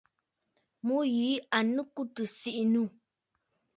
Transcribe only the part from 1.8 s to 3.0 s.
kù tɨ̀ sìʼì nû.